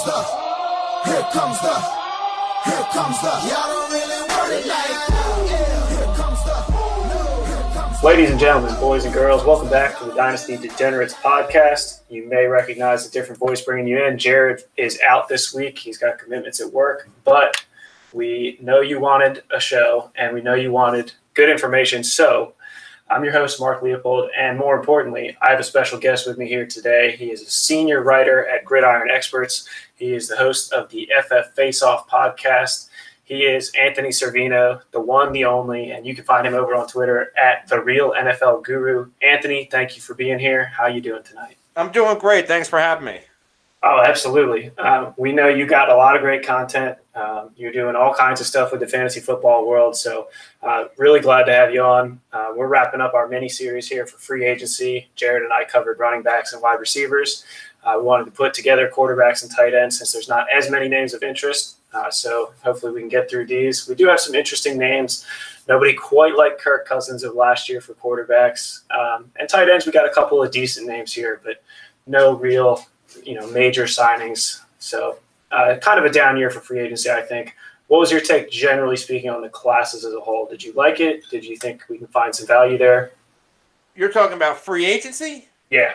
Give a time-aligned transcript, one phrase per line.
[0.00, 1.74] comes the, here comes the,
[2.64, 3.28] here comes the.
[3.48, 5.10] Y'all don't really want like.
[8.02, 12.00] Ladies and gentlemen, boys and girls, welcome back to the Dynasty Degenerates podcast.
[12.08, 14.16] You may recognize a different voice bringing you in.
[14.16, 15.78] Jared is out this week.
[15.78, 17.66] He's got commitments at work, but
[18.14, 22.04] we know you wanted a show and we know you wanted good information.
[22.04, 22.54] So
[23.10, 26.46] I'm your host, Mark Leopold, and more importantly, I have a special guest with me
[26.46, 27.16] here today.
[27.16, 29.68] He is a senior writer at Gridiron Experts.
[30.00, 32.88] He is the host of the FF Face Off podcast.
[33.24, 36.88] He is Anthony Servino, the one, the only, and you can find him over on
[36.88, 39.10] Twitter at the Real NFL Guru.
[39.20, 40.64] Anthony, thank you for being here.
[40.64, 41.58] How you doing tonight?
[41.76, 42.48] I'm doing great.
[42.48, 43.20] Thanks for having me.
[43.82, 44.76] Oh, absolutely.
[44.78, 46.98] Um, we know you got a lot of great content.
[47.14, 49.96] Um, you're doing all kinds of stuff with the fantasy football world.
[49.96, 50.28] So,
[50.62, 52.20] uh, really glad to have you on.
[52.32, 55.08] Uh, we're wrapping up our mini series here for free agency.
[55.14, 57.44] Jared and I covered running backs and wide receivers.
[57.84, 60.88] Uh, we wanted to put together quarterbacks and tight ends since there's not as many
[60.88, 61.76] names of interest.
[61.92, 63.88] Uh, so, hopefully, we can get through these.
[63.88, 65.26] We do have some interesting names.
[65.68, 68.82] Nobody quite like Kirk Cousins of last year for quarterbacks.
[68.92, 71.62] Um, and tight ends, we got a couple of decent names here, but
[72.06, 72.84] no real
[73.24, 74.60] you know major signings.
[74.78, 75.18] So
[75.50, 77.54] uh, kind of a down year for free agency, I think.
[77.88, 80.46] What was your take, generally speaking, on the classes as a whole?
[80.46, 81.28] Did you like it?
[81.28, 83.10] Did you think we can find some value there?
[83.96, 85.48] You're talking about free agency?
[85.70, 85.94] Yeah.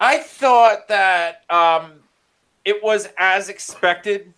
[0.00, 1.92] I thought that um,
[2.64, 4.32] it was as expected.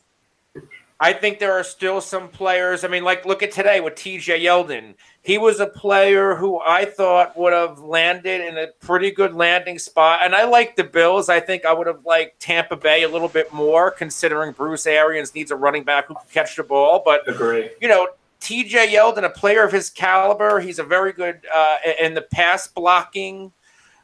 [1.03, 2.85] I think there are still some players.
[2.85, 4.95] I mean, like look at today with TJ Yeldon.
[5.23, 9.79] He was a player who I thought would have landed in a pretty good landing
[9.79, 10.21] spot.
[10.23, 11.29] And I like the Bills.
[11.29, 15.35] I think I would have liked Tampa Bay a little bit more, considering Bruce Arians
[15.35, 17.03] needs a running back who can catch the ball.
[17.05, 17.71] But Agree.
[17.81, 18.09] you know,
[18.41, 22.69] TJ Yeldon, a player of his caliber, he's a very good uh, in the pass
[22.69, 23.53] blocking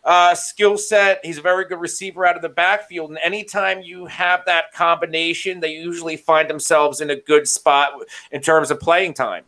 [0.07, 1.21] uh, skill set.
[1.25, 3.11] He's a very good receiver out of the backfield.
[3.11, 7.93] And anytime you have that combination, they usually find themselves in a good spot
[8.31, 9.43] in terms of playing time.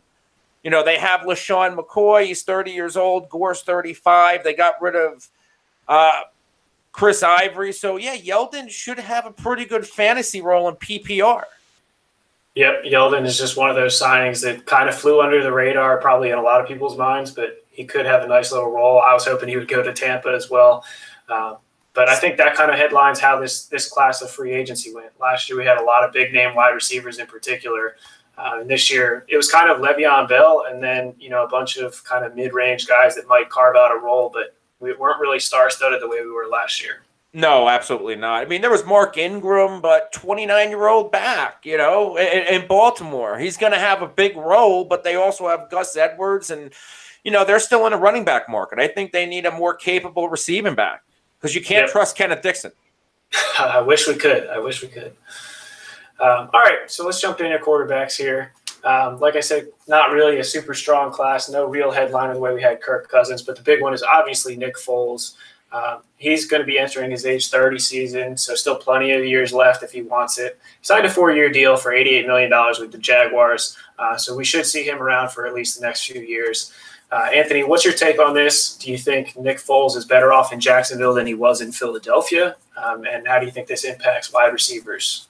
[0.61, 2.25] You know, they have LeSean McCoy.
[2.25, 3.29] He's 30 years old.
[3.29, 4.43] Gore's 35.
[4.43, 5.29] They got rid of
[5.87, 6.23] uh,
[6.91, 7.71] Chris Ivory.
[7.71, 11.43] So, yeah, Yeldon should have a pretty good fantasy role in PPR.
[12.59, 15.95] Yep, Yeldon is just one of those signings that kind of flew under the radar,
[16.01, 18.99] probably in a lot of people's minds, but he could have a nice little role.
[18.99, 20.83] I was hoping he would go to Tampa as well.
[21.29, 21.55] Uh,
[21.93, 25.17] but I think that kind of headlines how this this class of free agency went.
[25.21, 27.95] Last year we had a lot of big name wide receivers in particular.
[28.37, 31.47] Uh, and this year it was kind of Le'Veon Bell and then you know a
[31.47, 34.91] bunch of kind of mid range guys that might carve out a role, but we
[34.91, 37.03] weren't really star studded the way we were last year.
[37.31, 38.41] No, absolutely not.
[38.41, 42.67] I mean, there was Mark Ingram, but 29 year old back, you know, in, in
[42.67, 43.37] Baltimore.
[43.37, 46.71] He's going to have a big role, but they also have Gus Edwards, and,
[47.23, 48.79] you know, they're still in a running back market.
[48.79, 51.03] I think they need a more capable receiving back
[51.39, 51.91] because you can't Yep.
[51.91, 52.71] trust Kenneth Dixon.
[53.59, 54.47] I wish we could.
[54.47, 55.13] I wish we could.
[56.19, 58.53] Um, all right, so let's jump into quarterbacks here.
[58.83, 61.47] Um, like I said, not really a super strong class.
[61.49, 64.55] No real headliner the way we had Kirk Cousins, but the big one is obviously
[64.57, 65.35] Nick Foles.
[65.71, 69.53] Um, he's going to be entering his age 30 season, so still plenty of years
[69.53, 70.59] left if he wants it.
[70.79, 74.65] He signed a four-year deal for $88 million with the Jaguars, uh, so we should
[74.65, 76.73] see him around for at least the next few years.
[77.11, 78.75] Uh, Anthony, what's your take on this?
[78.77, 82.55] Do you think Nick Foles is better off in Jacksonville than he was in Philadelphia?
[82.77, 85.28] Um, and how do you think this impacts wide receivers?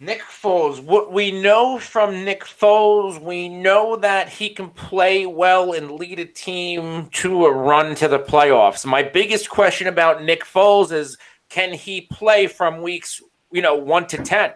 [0.00, 5.72] Nick Foles, what we know from Nick Foles, we know that he can play well
[5.72, 8.84] and lead a team to a run to the playoffs.
[8.84, 11.16] My biggest question about Nick Foles is
[11.48, 13.22] can he play from weeks,
[13.52, 14.52] you know, 1 to 10?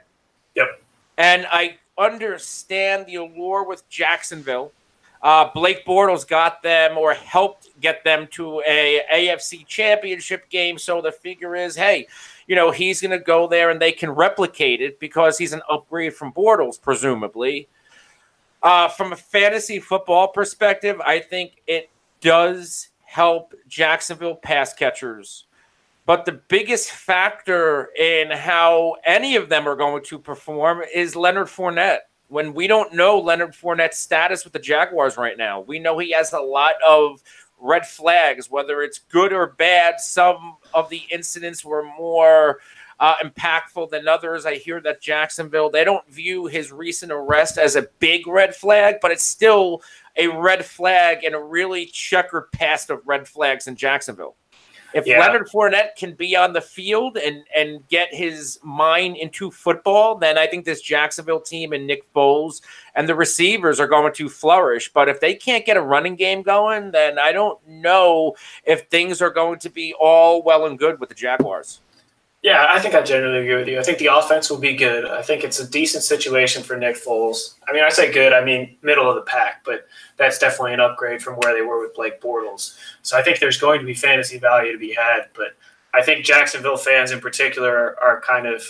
[0.56, 0.82] Yep.
[1.16, 4.72] And I understand the allure with Jacksonville.
[5.22, 10.78] Uh, Blake Bortles got them or helped get them to a AFC championship game.
[10.78, 12.06] So the figure is, hey,
[12.49, 15.63] you know, he's going to go there and they can replicate it because he's an
[15.69, 17.69] upgrade from Bortles, presumably.
[18.63, 21.91] Uh, from a fantasy football perspective, I think it
[22.21, 25.45] does help Jacksonville pass catchers.
[26.06, 31.49] But the biggest factor in how any of them are going to perform is Leonard
[31.49, 32.01] Fournette.
[32.29, 36.12] When we don't know Leonard Fournette's status with the Jaguars right now, we know he
[36.12, 37.23] has a lot of
[37.60, 40.00] red flags, whether it's good or bad.
[40.00, 42.60] Some of the incidents were more
[43.00, 44.46] uh, impactful than others.
[44.46, 48.96] I hear that Jacksonville, they don't view his recent arrest as a big red flag,
[49.00, 49.82] but it's still
[50.16, 54.37] a red flag and a really checkered past of red flags in Jacksonville.
[54.94, 55.20] If Yeah.
[55.20, 60.38] Leonard Fournette can be on the field and and get his mind into football, then
[60.38, 62.62] I think this Jacksonville team and Nick Foles
[62.94, 64.93] and the receivers are going to flourish.
[64.93, 69.20] But if they can't get a running game going, then I don't know if things
[69.20, 71.81] are going to be all well and good with the Jaguars.
[72.49, 73.79] Yeah, I think I generally agree with you.
[73.79, 75.05] I think the offense will be good.
[75.05, 77.56] I think it's a decent situation for Nick Foles.
[77.69, 79.87] I mean, I say good, I mean middle of the pack, but
[80.17, 82.79] that's definitely an upgrade from where they were with Blake Bortles.
[83.03, 85.59] So I think there's going to be fantasy value to be had, but
[85.93, 88.62] I think Jacksonville fans in particular are kind of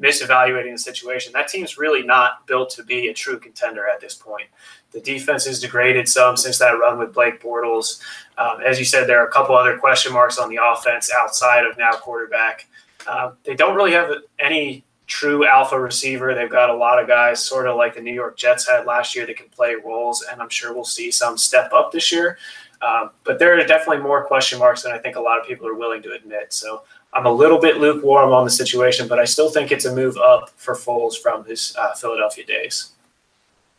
[0.00, 1.32] misevaluating the situation.
[1.32, 4.48] That team's really not built to be a true contender at this point.
[4.90, 8.00] The defense is degraded some since that run with Blake Bortles.
[8.36, 11.64] Um, as you said, there are a couple other question marks on the offense outside
[11.64, 12.66] of now quarterback.
[13.06, 16.34] Uh, they don't really have any true alpha receiver.
[16.34, 19.14] They've got a lot of guys, sort of like the New York Jets had last
[19.14, 22.38] year, that can play roles, and I'm sure we'll see some step up this year.
[22.80, 25.68] Um, but there are definitely more question marks than I think a lot of people
[25.68, 26.52] are willing to admit.
[26.52, 26.82] So
[27.12, 30.16] I'm a little bit lukewarm on the situation, but I still think it's a move
[30.16, 32.92] up for Foles from his uh, Philadelphia days.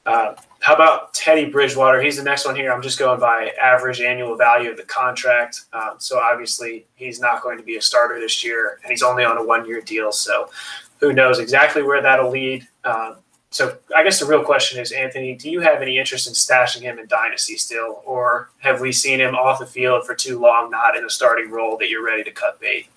[0.06, 2.01] Uh, how about Teddy Bridgewater?
[2.01, 2.71] He's the next one here.
[2.71, 5.65] I'm just going by average annual value of the contract.
[5.74, 9.25] Um, so obviously, he's not going to be a starter this year, and he's only
[9.25, 10.13] on a one year deal.
[10.13, 10.50] So
[11.01, 12.65] who knows exactly where that'll lead.
[12.86, 13.18] Um,
[13.50, 16.81] so I guess the real question is, Anthony, do you have any interest in stashing
[16.81, 20.71] him in Dynasty still, or have we seen him off the field for too long,
[20.71, 22.88] not in a starting role that you're ready to cut bait?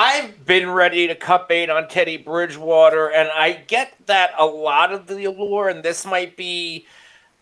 [0.00, 4.92] I've been ready to cut bait on Teddy Bridgewater, and I get that a lot
[4.92, 6.86] of the allure, and this might be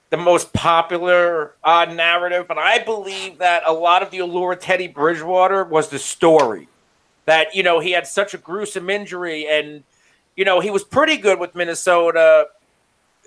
[0.08, 4.61] the most popular uh, narrative, but I believe that a lot of the allure of
[4.61, 6.67] Teddy Bridgewater was the story.
[7.26, 9.85] That, you know, he had such a gruesome injury, and,
[10.35, 12.47] you know, he was pretty good with Minnesota,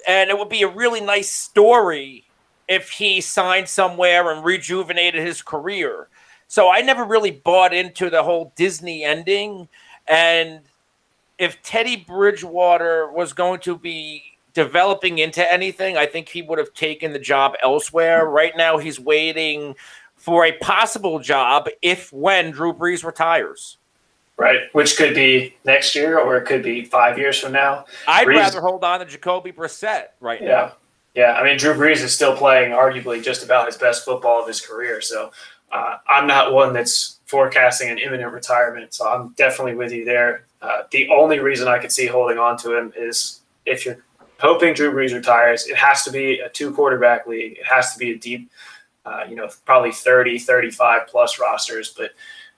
[0.07, 2.23] and it would be a really nice story
[2.67, 6.07] if he signed somewhere and rejuvenated his career.
[6.49, 9.69] So I never really bought into the whole Disney ending.
[10.07, 10.61] And
[11.37, 14.23] if Teddy Bridgewater was going to be
[14.55, 18.25] developing into anything, I think he would have taken the job elsewhere.
[18.25, 19.75] Right now, he's waiting
[20.15, 23.77] for a possible job if when Drew Brees retires.
[24.35, 27.85] Right, which could be next year or it could be five years from now.
[28.07, 30.47] I'd Brees, rather hold on to Jacoby Brissett right yeah.
[30.47, 30.73] now.
[31.13, 34.47] Yeah, I mean Drew Brees is still playing arguably just about his best football of
[34.47, 35.01] his career.
[35.01, 35.31] So
[35.71, 40.45] uh, I'm not one that's forecasting an imminent retirement, so I'm definitely with you there.
[40.61, 44.03] Uh, the only reason I could see holding on to him is if you're
[44.39, 47.57] hoping Drew Brees retires, it has to be a two quarterback league.
[47.57, 48.49] It has to be a deep,
[49.05, 51.93] uh, you know, probably 30, 35 plus rosters.
[51.95, 52.11] But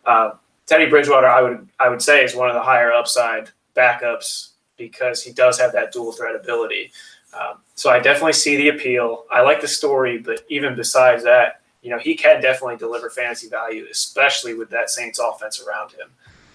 [0.05, 0.31] uh,
[0.65, 5.23] Teddy Bridgewater, I would I would say, is one of the higher upside backups because
[5.23, 6.91] he does have that dual threat ability.
[7.39, 9.25] Um, so I definitely see the appeal.
[9.31, 13.49] I like the story, but even besides that, you know, he can definitely deliver fantasy
[13.49, 16.09] value, especially with that Saints offense around him.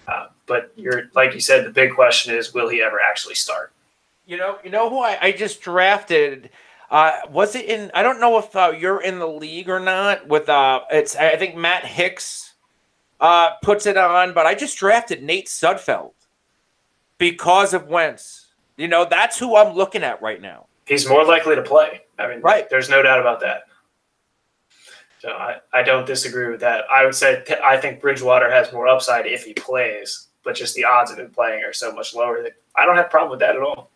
[0.07, 3.73] Uh, but you're like you said, the big question is, will he ever actually start?
[4.25, 6.49] You know, you know who I, I just drafted.
[6.89, 7.91] Uh, was it in?
[7.93, 10.27] I don't know if uh, you're in the league or not.
[10.27, 12.53] With uh, it's I think Matt Hicks
[13.19, 16.13] uh, puts it on, but I just drafted Nate Sudfeld
[17.17, 18.47] because of Wentz.
[18.77, 20.67] You know, that's who I'm looking at right now.
[20.85, 22.01] He's more likely to play.
[22.17, 22.69] I mean, right.
[22.69, 23.63] There's no doubt about that.
[25.19, 26.85] So I, I don't disagree with that.
[26.91, 30.75] I would say t- I think Bridgewater has more upside if he plays, but just
[30.75, 33.31] the odds of him playing are so much lower that I don't have a problem
[33.31, 33.89] with that at all.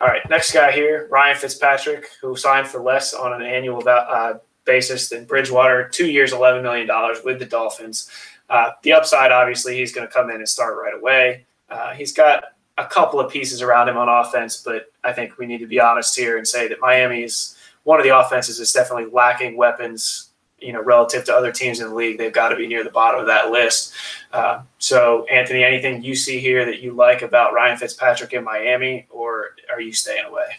[0.00, 4.34] All right, next guy here, Ryan Fitzpatrick, who signed for less on an annual uh,
[4.64, 6.88] basis than Bridgewater, two years, $11 million
[7.24, 8.08] with the Dolphins.
[8.48, 11.46] Uh, the upside, obviously, he's going to come in and start right away.
[11.68, 12.44] Uh, he's got
[12.78, 15.80] a couple of pieces around him on offense, but I think we need to be
[15.80, 20.27] honest here and say that Miami's one of the offenses is definitely lacking weapons
[20.60, 22.90] you know, relative to other teams in the league, they've got to be near the
[22.90, 23.92] bottom of that list.
[24.32, 29.06] Uh, so, Anthony, anything you see here that you like about Ryan Fitzpatrick in Miami,
[29.10, 30.58] or are you staying away?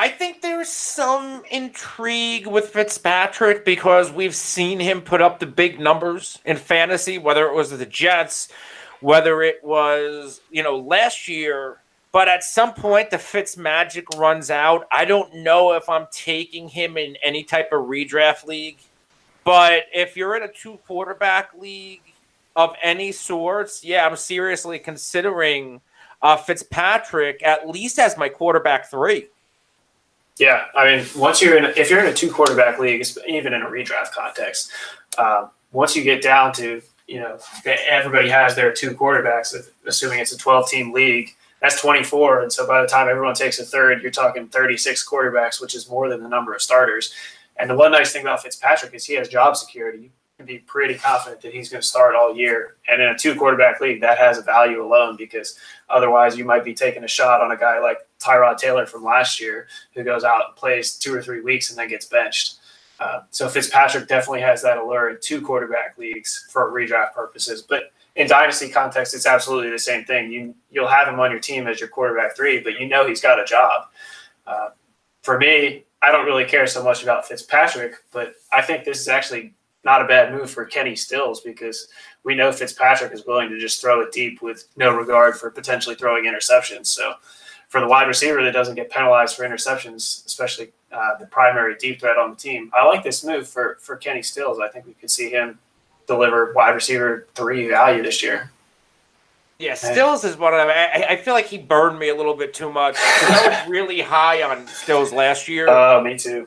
[0.00, 5.80] I think there's some intrigue with Fitzpatrick because we've seen him put up the big
[5.80, 8.48] numbers in fantasy, whether it was the Jets,
[9.00, 11.80] whether it was, you know, last year.
[12.12, 14.86] But at some point, the Fitz magic runs out.
[14.92, 18.78] I don't know if I'm taking him in any type of redraft league
[19.48, 22.02] but if you're in a two quarterback league
[22.54, 25.80] of any sorts, yeah, I'm seriously considering
[26.20, 29.28] uh, Fitzpatrick at least as my quarterback three.
[30.38, 33.62] Yeah, I mean, once you're in, if you're in a two quarterback league, even in
[33.62, 34.70] a redraft context,
[35.16, 40.32] uh, once you get down to you know everybody has their two quarterbacks, assuming it's
[40.32, 44.02] a 12 team league, that's 24, and so by the time everyone takes a third,
[44.02, 47.14] you're talking 36 quarterbacks, which is more than the number of starters.
[47.58, 49.98] And the one nice thing about Fitzpatrick is he has job security.
[49.98, 52.76] You can be pretty confident that he's going to start all year.
[52.88, 55.58] And in a two quarterback league, that has a value alone because
[55.90, 59.40] otherwise you might be taking a shot on a guy like Tyrod Taylor from last
[59.40, 62.58] year who goes out and plays two or three weeks and then gets benched.
[63.00, 67.62] Uh, so Fitzpatrick definitely has that allure in two quarterback leagues for redraft purposes.
[67.62, 70.32] But in dynasty context, it's absolutely the same thing.
[70.32, 73.20] You you'll have him on your team as your quarterback three, but you know he's
[73.20, 73.86] got a job.
[74.46, 74.70] Uh,
[75.22, 79.08] for me, I don't really care so much about Fitzpatrick, but I think this is
[79.08, 81.88] actually not a bad move for Kenny Stills because
[82.24, 85.94] we know Fitzpatrick is willing to just throw it deep with no regard for potentially
[85.94, 86.86] throwing interceptions.
[86.86, 87.14] So
[87.68, 92.00] for the wide receiver that doesn't get penalized for interceptions, especially uh, the primary deep
[92.00, 94.58] threat on the team, I like this move for for Kenny Stills.
[94.58, 95.58] I think we could see him
[96.06, 98.50] deliver wide receiver three value this year.
[99.58, 100.68] Yeah, Stills is one of them.
[100.68, 102.94] I, I feel like he burned me a little bit too much.
[102.96, 105.68] I was really high on Stills last year.
[105.68, 106.46] Oh, uh, me too.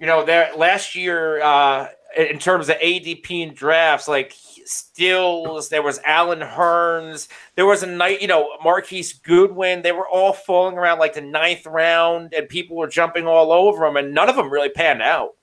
[0.00, 1.86] You know, there last year, uh,
[2.16, 4.34] in terms of ADP and drafts, like
[4.64, 9.82] Stills, there was Allen Hurns, there was a night, you know, Marquise Goodwin.
[9.82, 13.84] They were all falling around like the ninth round, and people were jumping all over
[13.84, 15.36] them, and none of them really panned out.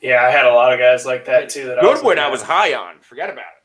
[0.00, 1.66] Yeah, I had a lot of guys like that too.
[1.66, 2.98] That Goodwin, I was, I was high on.
[3.00, 3.59] Forget about it.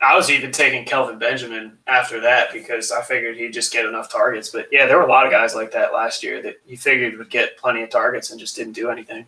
[0.00, 4.10] I was even taking Kelvin Benjamin after that because I figured he'd just get enough
[4.10, 4.48] targets.
[4.48, 7.18] But yeah, there were a lot of guys like that last year that you figured
[7.18, 9.26] would get plenty of targets and just didn't do anything.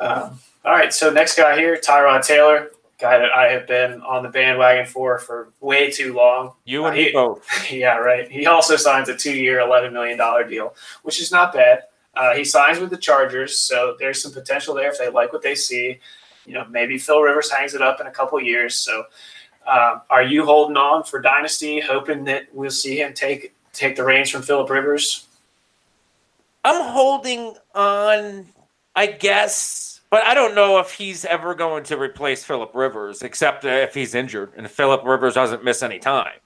[0.00, 4.24] Um, all right, so next guy here, Tyrod Taylor, guy that I have been on
[4.24, 6.54] the bandwagon for for way too long.
[6.64, 7.46] You and uh, he, both.
[7.70, 8.28] Yeah, right.
[8.28, 11.84] He also signs a two-year, eleven million dollar deal, which is not bad.
[12.14, 15.42] Uh, he signs with the Chargers, so there's some potential there if they like what
[15.42, 16.00] they see
[16.46, 18.74] you know, maybe Phil Rivers hangs it up in a couple years.
[18.74, 19.04] So,
[19.66, 24.04] uh, are you holding on for Dynasty, hoping that we'll see him take take the
[24.04, 25.26] reins from Philip Rivers?
[26.64, 28.46] I'm holding on,
[28.94, 33.64] I guess, but I don't know if he's ever going to replace Philip Rivers, except
[33.64, 36.40] if he's injured and Philip Rivers doesn't miss any time.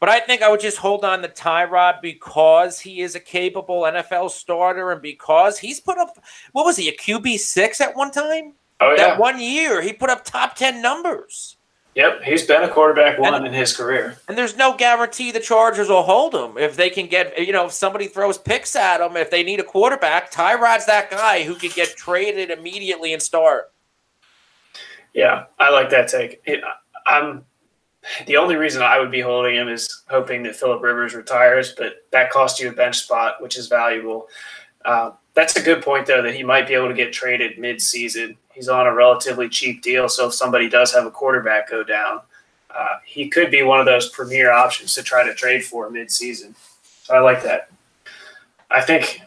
[0.00, 3.82] But I think I would just hold on to Tyrod because he is a capable
[3.82, 6.18] NFL starter and because he's put up,
[6.52, 8.52] what was he, a QB six at one time?
[8.84, 9.08] Oh, yeah.
[9.08, 11.56] That one year, he put up top 10 numbers.
[11.94, 14.18] Yep, he's been a quarterback one and, in his career.
[14.26, 16.58] And there's no guarantee the Chargers will hold him.
[16.58, 19.60] If they can get, you know, if somebody throws picks at him, if they need
[19.60, 23.72] a quarterback, Tyrod's that guy who could get traded immediately and start.
[25.12, 26.42] Yeah, I like that take.
[26.44, 26.64] It,
[27.06, 27.44] I'm
[28.26, 32.06] the only reason I would be holding him is hoping that Philip Rivers retires, but
[32.10, 34.26] that costs you a bench spot, which is valuable.
[34.84, 38.36] Uh, that's a good point, though, that he might be able to get traded mid-season.
[38.54, 42.20] He's on a relatively cheap deal, so if somebody does have a quarterback go down,
[42.74, 46.54] uh, he could be one of those premier options to try to trade for mid-season.
[47.02, 47.70] So I like that.
[48.70, 49.20] I think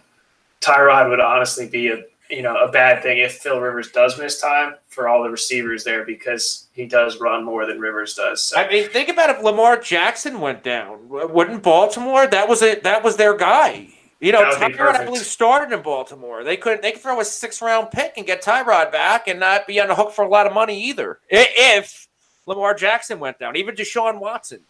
[0.62, 4.42] Tyrod would honestly be a you know a bad thing if Phil Rivers does miss
[4.42, 8.44] time for all the receivers there because he does run more than Rivers does.
[8.44, 8.58] So.
[8.58, 12.28] I mean, think about if Lamar Jackson went down, wouldn't Baltimore?
[12.28, 12.84] That was it.
[12.84, 13.90] That was their guy.
[14.20, 16.44] You know, Tyrod, I believe, started in Baltimore.
[16.44, 19.68] They could they could throw a six round pick and get Tyrod back and not
[19.68, 21.20] be on the hook for a lot of money either.
[21.30, 22.08] If
[22.48, 24.62] Lamar Jackson went down, even Deshaun Watson.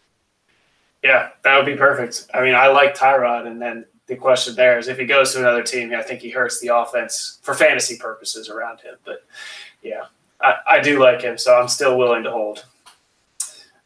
[1.02, 2.26] Yeah, that would be perfect.
[2.34, 5.38] I mean, I like Tyrod, and then the question there is if he goes to
[5.38, 8.96] another team, I think he hurts the offense for fantasy purposes around him.
[9.04, 9.24] But
[9.82, 10.06] yeah,
[10.40, 12.64] I, I do like him, so I'm still willing to hold.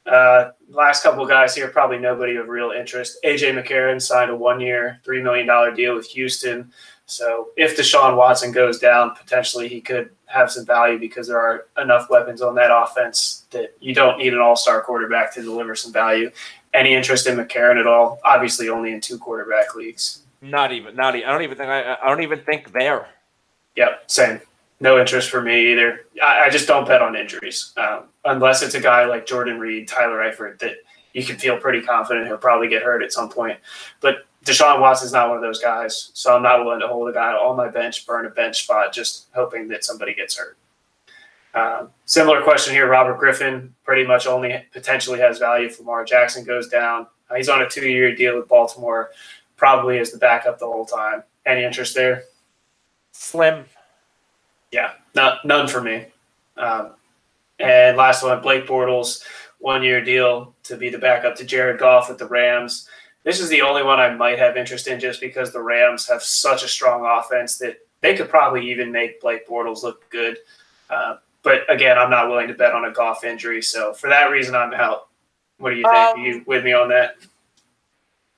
[0.06, 3.18] Uh, last couple guys here, probably nobody of real interest.
[3.25, 6.73] AJ McCarron signed a one-year, three million dollar deal with Houston.
[7.06, 11.66] So if Deshaun Watson goes down, potentially he could have some value because there are
[11.80, 15.92] enough weapons on that offense that you don't need an all-star quarterback to deliver some
[15.92, 16.30] value.
[16.73, 18.18] Any interest in McCarron at all?
[18.25, 20.23] Obviously, only in two quarterback leagues.
[20.40, 20.97] Not even.
[20.97, 21.14] Not.
[21.14, 21.71] Even, I don't even think.
[21.71, 23.09] I, I don't even think there.
[23.76, 24.04] Yep.
[24.11, 24.40] Same
[24.83, 26.07] no interest for me either.
[26.23, 29.87] I, I just don't bet on injuries um, unless it's a guy like Jordan Reed,
[29.87, 30.75] Tyler Eifert that
[31.15, 33.59] you can feel pretty confident he'll probably get hurt at some point.
[34.01, 37.12] But Deshaun Watson's not one of those guys, so I'm not willing to hold a
[37.12, 40.59] guy on my bench, burn a bench spot, just hoping that somebody gets hurt.
[41.55, 42.89] Um, similar question here.
[42.89, 47.07] Robert Griffin pretty much only potentially has value if Lamar Jackson goes down.
[47.31, 49.11] Uh, he's on a two-year deal with Baltimore,
[49.57, 51.23] probably as the backup the whole time.
[51.47, 52.25] Any interest there?
[53.12, 53.67] Slim.
[54.73, 56.07] Yeah, not none for me.
[56.57, 56.93] Um,
[57.59, 59.23] and last one, Blake Bortles,
[59.59, 62.88] one year deal to be the backup to Jared Goff with the Rams.
[63.23, 66.23] This is the only one I might have interest in just because the Rams have
[66.23, 70.38] such a strong offense that they could probably even make Blake Bortles look good.
[70.91, 73.62] Uh, but again, I'm not willing to bet on a Goff injury.
[73.62, 75.09] So for that reason, I'm out.
[75.59, 75.95] What do you think?
[75.95, 77.17] Um, Are you with me on that?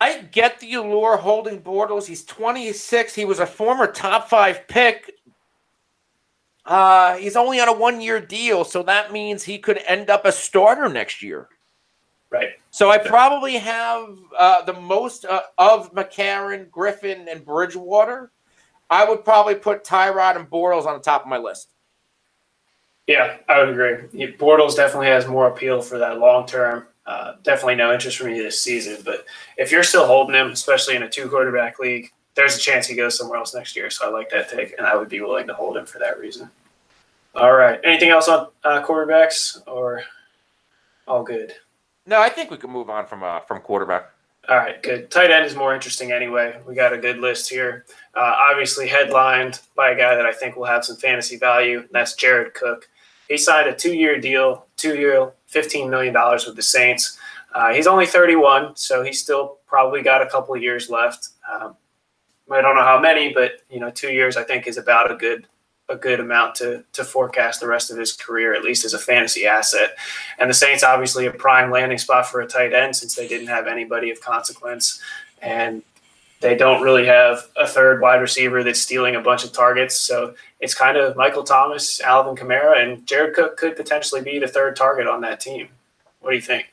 [0.01, 2.07] I get the allure holding Bortles.
[2.07, 3.15] He's 26.
[3.15, 5.14] He was a former top five pick
[6.67, 10.25] uh, he's only on a one year deal, so that means he could end up
[10.25, 11.49] a starter next year.
[12.31, 12.51] Right.
[12.71, 18.33] So I probably have uh, the most uh, of McCarron, Griffin, and Bridgewater.
[18.91, 21.69] I would probably put Tyrod and Bortles on the top of my list.
[23.07, 24.33] Yeah, I would agree.
[24.37, 26.87] Bortles definitely has more appeal for that long term.
[27.07, 29.03] Uh, definitely no interest for me this season.
[29.05, 29.27] But
[29.59, 32.97] if you're still holding him, especially in a two quarterback league, there's a chance he
[32.97, 33.91] goes somewhere else next year.
[33.91, 36.19] So I like that take, and I would be willing to hold him for that
[36.19, 36.51] reason.
[37.35, 37.81] All right.
[37.85, 40.03] Anything else on uh, quarterbacks or
[41.07, 41.53] all good?
[42.07, 44.11] No, I think we can move on from uh, from quarterback.
[44.47, 45.11] All right, good.
[45.11, 46.61] Tight end is more interesting anyway.
[46.69, 47.87] We got a good list here.
[48.15, 51.89] Uh, obviously, headlined by a guy that I think will have some fantasy value.
[51.93, 52.87] That's Jared Cook.
[53.29, 57.19] He signed a two-year deal, two-year, fifteen million dollars with the Saints.
[57.55, 61.29] Uh, he's only 31, so he's still probably got a couple of years left.
[61.51, 61.77] Um,
[62.51, 65.17] I don't know how many, but you know, two years I think is about a
[65.17, 65.47] good
[65.89, 68.99] a good amount to to forecast the rest of his career, at least as a
[68.99, 69.97] fantasy asset.
[70.39, 73.49] And the Saints obviously a prime landing spot for a tight end since they didn't
[73.49, 75.01] have anybody of consequence,
[75.43, 75.83] and
[76.41, 79.97] they don't really have a third wide receiver that's stealing a bunch of targets.
[79.97, 84.49] So it's kind of Michael Thomas, Alvin Kamara, and Jared Cook could potentially be the
[84.49, 85.69] third target on that team.
[86.21, 86.73] What do you think?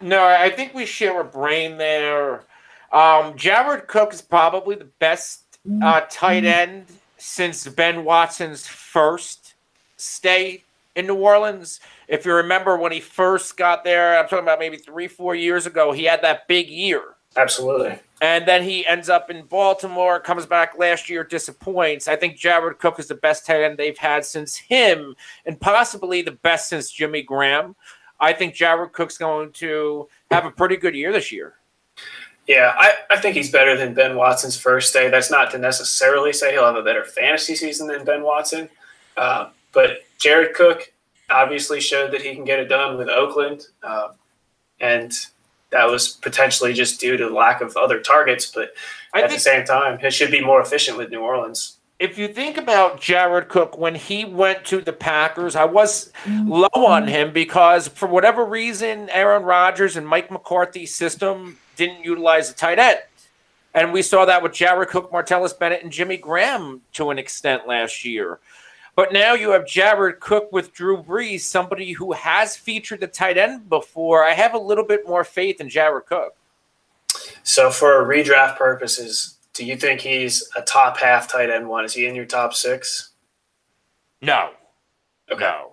[0.00, 2.42] No, I think we share a brain there.
[2.92, 9.54] Um, Jared Cook is probably the best uh, tight end since Ben Watson's first
[9.96, 10.62] stay
[10.94, 11.80] in New Orleans.
[12.08, 15.66] If you remember when he first got there, I'm talking about maybe three, four years
[15.66, 17.02] ago, he had that big year.
[17.36, 17.98] Absolutely.
[18.20, 22.08] And then he ends up in Baltimore, comes back last year, disappoints.
[22.08, 26.20] I think Jared Cook is the best tight end they've had since him, and possibly
[26.20, 27.74] the best since Jimmy Graham.
[28.20, 31.54] I think Jared Cook's going to have a pretty good year this year.
[32.46, 35.08] Yeah, I, I think he's better than Ben Watson's first day.
[35.08, 38.68] That's not to necessarily say he'll have a better fantasy season than Ben Watson.
[39.16, 40.92] Uh, but Jared Cook
[41.30, 43.66] obviously showed that he can get it done with Oakland.
[43.82, 44.08] Uh,
[44.80, 45.12] and
[45.70, 48.46] that was potentially just due to lack of other targets.
[48.46, 48.74] But
[49.14, 51.78] I at the same time, he should be more efficient with New Orleans.
[51.98, 56.68] If you think about Jared Cook, when he went to the Packers, I was low
[56.74, 62.54] on him because for whatever reason, Aaron Rodgers and Mike McCarthy's system didn't utilize the
[62.54, 63.00] tight end.
[63.74, 67.66] And we saw that with Jared Cook, Martellus Bennett, and Jimmy Graham to an extent
[67.66, 68.38] last year.
[68.94, 73.38] But now you have Jared Cook with Drew Brees, somebody who has featured the tight
[73.38, 74.22] end before.
[74.22, 76.34] I have a little bit more faith in Jared Cook.
[77.42, 81.84] So, for redraft purposes, do you think he's a top half tight end one?
[81.84, 83.10] Is he in your top six?
[84.20, 84.50] No.
[85.30, 85.40] Okay.
[85.40, 85.72] No.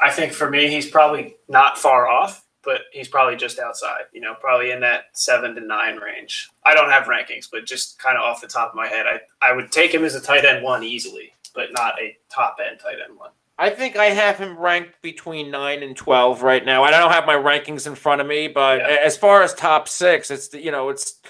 [0.00, 4.20] I think for me, he's probably not far off but he's probably just outside, you
[4.20, 6.50] know, probably in that seven to nine range.
[6.64, 9.20] I don't have rankings, but just kind of off the top of my head, I,
[9.42, 12.80] I would take him as a tight end one easily, but not a top end
[12.80, 13.30] tight end one.
[13.58, 16.82] I think I have him ranked between nine and twelve right now.
[16.82, 18.96] I don't have my rankings in front of me, but yeah.
[19.04, 21.20] as far as top six, it's the, you know it's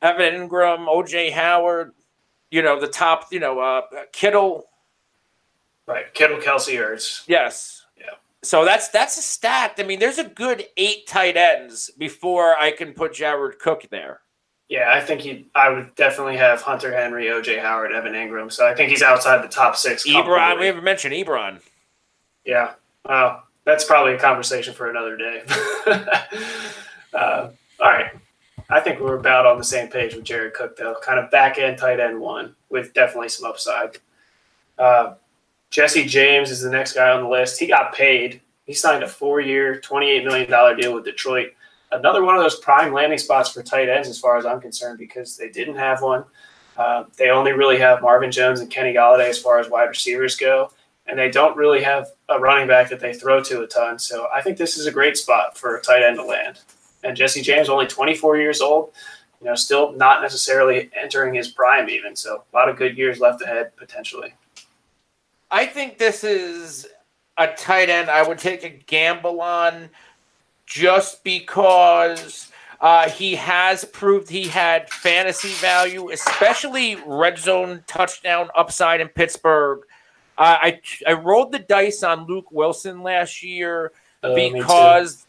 [0.00, 1.92] Evan Engram, OJ Howard,
[2.52, 3.82] you know the top, you know uh,
[4.12, 4.66] Kittle,
[5.86, 6.14] right?
[6.14, 7.24] Kittle, Kelce, Ertz.
[7.26, 7.83] Yes,
[8.44, 9.74] so that's that's a stat.
[9.78, 14.20] I mean, there's a good eight tight ends before I can put Jared Cook there.
[14.68, 15.46] Yeah, I think he.
[15.54, 18.50] I would definitely have Hunter Henry, OJ Howard, Evan Engram.
[18.50, 20.06] So I think he's outside the top six.
[20.06, 21.60] Ebron, we haven't mentioned Ebron.
[22.44, 22.72] Yeah,
[23.04, 25.42] well, that's probably a conversation for another day.
[27.14, 27.48] uh,
[27.80, 28.10] all right,
[28.70, 30.96] I think we're about on the same page with Jared Cook, though.
[31.02, 33.98] Kind of back end tight end one with definitely some upside.
[34.78, 35.14] Uh,
[35.74, 37.58] Jesse James is the next guy on the list.
[37.58, 38.40] He got paid.
[38.64, 41.48] He signed a four-year, $28 million deal with Detroit.
[41.90, 45.00] Another one of those prime landing spots for tight ends, as far as I'm concerned,
[45.00, 46.26] because they didn't have one.
[46.76, 50.36] Uh, they only really have Marvin Jones and Kenny Golladay as far as wide receivers
[50.36, 50.70] go,
[51.06, 53.98] and they don't really have a running back that they throw to a ton.
[53.98, 56.60] So I think this is a great spot for a tight end to land.
[57.02, 58.92] And Jesse James, only 24 years old,
[59.40, 62.14] you know, still not necessarily entering his prime even.
[62.14, 64.34] So a lot of good years left ahead potentially.
[65.50, 66.86] I think this is
[67.36, 69.90] a tight end I would take a gamble on
[70.66, 79.00] just because uh, he has proved he had fantasy value, especially red zone touchdown upside
[79.00, 79.80] in Pittsburgh.
[80.36, 85.26] Uh, I I rolled the dice on Luke Wilson last year uh, because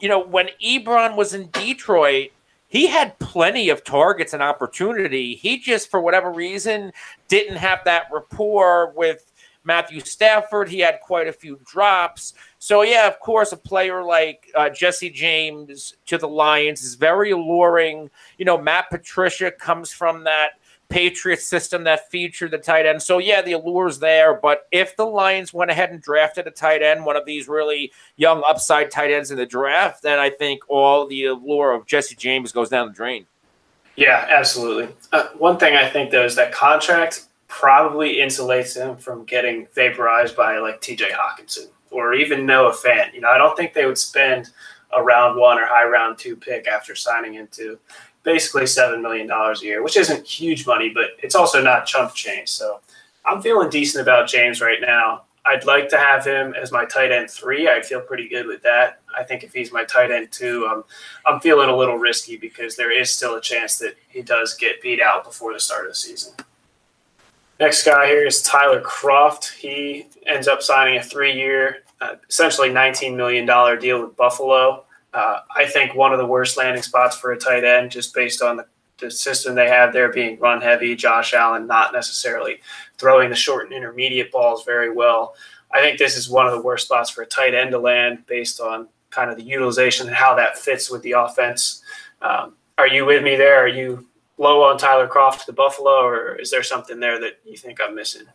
[0.00, 2.30] you know when Ebron was in Detroit,
[2.68, 5.34] he had plenty of targets and opportunity.
[5.34, 6.92] He just for whatever reason
[7.28, 9.32] didn't have that rapport with
[9.66, 12.34] Matthew Stafford, he had quite a few drops.
[12.58, 17.32] So, yeah, of course, a player like uh, Jesse James to the Lions is very
[17.32, 18.08] alluring.
[18.38, 20.50] You know, Matt Patricia comes from that
[20.88, 23.02] Patriot system that featured the tight end.
[23.02, 24.34] So, yeah, the allure's there.
[24.34, 27.92] But if the Lions went ahead and drafted a tight end, one of these really
[28.16, 32.14] young upside tight ends in the draft, then I think all the allure of Jesse
[32.14, 33.26] James goes down the drain.
[33.96, 34.94] Yeah, absolutely.
[35.12, 40.36] Uh, one thing I think, though, is that contract probably insulates him from getting vaporized
[40.36, 43.14] by like TJ Hockenson or even Noah Fant.
[43.14, 44.50] You know, I don't think they would spend
[44.92, 47.78] a round one or high round two pick after signing into
[48.22, 52.14] basically seven million dollars a year, which isn't huge money, but it's also not chump
[52.14, 52.48] change.
[52.48, 52.80] So
[53.24, 55.22] I'm feeling decent about James right now.
[55.48, 57.68] I'd like to have him as my tight end three.
[57.68, 59.00] I feel pretty good with that.
[59.16, 60.84] I think if he's my tight end two, um,
[61.24, 64.82] I'm feeling a little risky because there is still a chance that he does get
[64.82, 66.34] beat out before the start of the season.
[67.58, 69.50] Next guy here is Tyler Kroft.
[69.56, 73.46] He ends up signing a three year, uh, essentially $19 million
[73.78, 74.84] deal with Buffalo.
[75.14, 78.42] Uh, I think one of the worst landing spots for a tight end, just based
[78.42, 78.66] on the,
[78.98, 80.94] the system they have there being run heavy.
[80.94, 82.60] Josh Allen not necessarily
[82.98, 85.34] throwing the short and intermediate balls very well.
[85.72, 88.26] I think this is one of the worst spots for a tight end to land
[88.26, 91.80] based on kind of the utilization and how that fits with the offense.
[92.20, 93.58] Um, are you with me there?
[93.64, 94.06] Are you
[94.38, 97.94] low on Tyler Kroft to Buffalo, or is there something there that you think I'm
[97.94, 98.26] missing?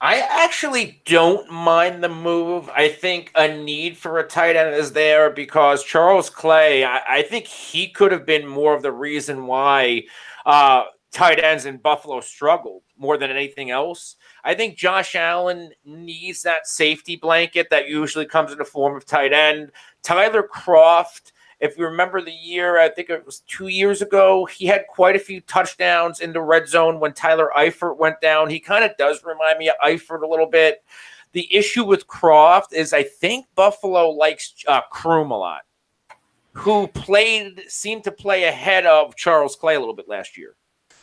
[0.00, 2.68] I actually don't mind the move.
[2.70, 7.22] I think a need for a tight end is there because Charles Clay, I, I
[7.22, 10.02] think he could have been more of the reason why
[10.44, 14.16] uh, tight ends in Buffalo struggled more than anything else.
[14.42, 19.06] I think Josh Allen needs that safety blanket that usually comes in the form of
[19.06, 19.70] tight end.
[20.02, 21.30] Tyler Kroft
[21.62, 25.14] if you remember the year, I think it was two years ago, he had quite
[25.14, 28.50] a few touchdowns in the red zone when Tyler Eifert went down.
[28.50, 30.82] He kind of does remind me of Eifert a little bit.
[31.30, 35.62] The issue with Kroft is I think Buffalo likes uh, Croom a lot,
[36.50, 40.56] who played, seemed to play ahead of Charles Clay a little bit last year.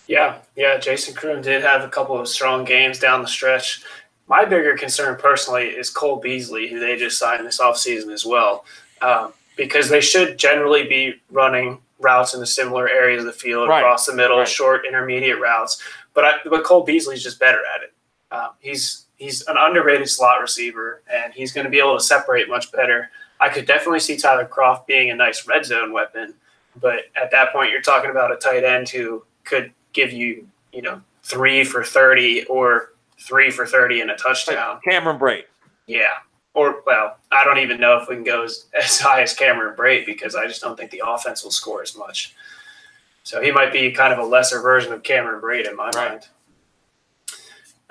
[0.07, 3.83] Yeah, yeah, Jason Croom did have a couple of strong games down the stretch.
[4.27, 8.65] My bigger concern personally is Cole Beasley, who they just signed this offseason as well.
[9.01, 13.67] Um, because they should generally be running routes in the similar areas of the field
[13.67, 13.79] right.
[13.79, 14.47] across the middle, right.
[14.47, 15.83] short, intermediate routes.
[16.13, 17.93] But I, but Cole Beasley's just better at it.
[18.31, 22.47] Um, he's he's an underrated slot receiver, and he's going to be able to separate
[22.47, 23.11] much better.
[23.41, 26.33] I could definitely see Tyler Kroft being a nice red zone weapon,
[26.79, 30.81] but at that point, you're talking about a tight end who could give you, you
[30.81, 34.79] know, three for thirty or three for thirty and a touchdown.
[34.85, 35.45] Cameron Brate.
[35.85, 36.07] Yeah,
[36.53, 39.75] or well, I don't even know if we can go as, as high as Cameron
[39.75, 42.35] Brate because I just don't think the offense will score as much.
[43.23, 46.09] So he might be kind of a lesser version of Cameron Brate in my right.
[46.09, 46.27] mind.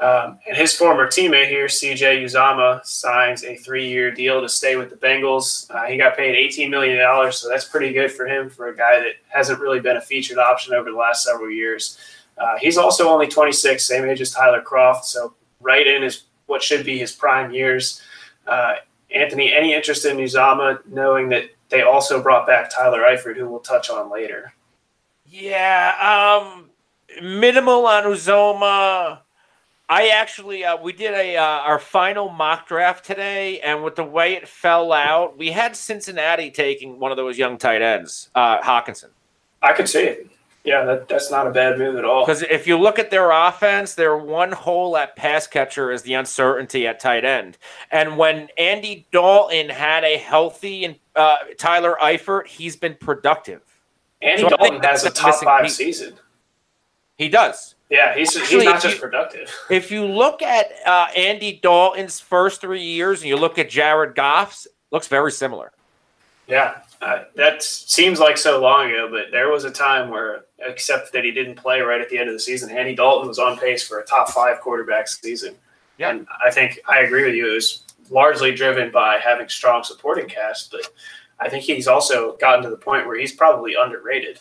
[0.00, 4.90] Um, and his former teammate here, CJ Uzomah, signs a three-year deal to stay with
[4.90, 5.68] the Bengals.
[5.70, 9.00] Uh, he got paid $18 million, so that's pretty good for him for a guy
[9.00, 11.98] that hasn't really been a featured option over the last several years.
[12.36, 16.62] Uh, he's also only 26, same age as Tyler Kroft, so right in his what
[16.62, 18.00] should be his prime years.
[18.48, 18.76] Uh,
[19.14, 23.60] Anthony, any interest in Uzomah, knowing that they also brought back Tyler Eifert, who we'll
[23.60, 24.52] touch on later?
[25.26, 26.70] Yeah, um,
[27.22, 29.20] minimal on Uzomah.
[29.90, 34.04] I actually uh, we did a uh, our final mock draft today, and with the
[34.04, 38.60] way it fell out, we had Cincinnati taking one of those young tight ends, uh,
[38.60, 39.08] Hockenson.
[39.62, 40.30] I could see it.
[40.64, 42.26] Yeah, that, that's not a bad move at all.
[42.26, 46.14] Because if you look at their offense, their one hole at pass catcher is the
[46.14, 47.56] uncertainty at tight end.
[47.90, 53.62] And when Andy Dalton had a healthy and uh, Tyler Eifert, he's been productive.
[54.20, 55.76] Andy so Dalton has a top five piece.
[55.76, 56.14] season.
[57.16, 57.74] He does.
[57.90, 59.54] Yeah, he's, Actually, he's not just you, productive.
[59.70, 64.14] If you look at uh, Andy Dalton's first three years and you look at Jared
[64.14, 65.72] Goff's, looks very similar.
[66.46, 71.12] Yeah, uh, that seems like so long ago, but there was a time where, except
[71.12, 73.56] that he didn't play right at the end of the season, Andy Dalton was on
[73.56, 75.54] pace for a top five quarterback season.
[75.98, 76.10] Yeah.
[76.10, 77.50] And I think I agree with you.
[77.50, 80.82] It was largely driven by having strong supporting cast, but
[81.38, 84.40] I think he's also gotten to the point where he's probably underrated.